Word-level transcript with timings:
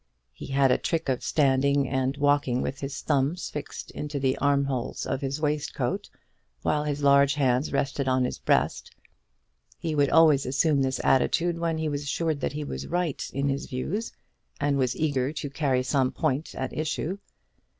He 0.33 0.47
had 0.47 0.71
a 0.71 0.79
trick 0.79 1.09
of 1.09 1.21
standing 1.21 1.87
and 1.87 2.17
walking 2.17 2.63
with 2.63 2.79
his 2.79 2.99
thumbs 3.01 3.51
fixed 3.51 3.91
into 3.91 4.19
the 4.19 4.35
armholes 4.39 5.05
of 5.05 5.21
his 5.21 5.39
waistcoat, 5.39 6.09
while 6.63 6.85
his 6.85 7.03
large 7.03 7.35
hands 7.35 7.71
rested 7.71 8.07
on 8.07 8.23
his 8.25 8.39
breast. 8.39 8.89
He 9.77 9.93
would 9.93 10.09
always 10.09 10.47
assume 10.47 10.81
this 10.81 10.99
attitude 11.03 11.59
when 11.59 11.77
he 11.77 11.87
was 11.87 12.01
assured 12.01 12.39
that 12.39 12.53
he 12.53 12.63
was 12.63 12.87
right 12.87 13.23
in 13.31 13.47
his 13.47 13.67
views, 13.67 14.11
and 14.59 14.75
was 14.75 14.95
eager 14.95 15.31
to 15.33 15.51
carry 15.51 15.83
some 15.83 16.11
point 16.11 16.55
at 16.55 16.73
issue. 16.75 17.19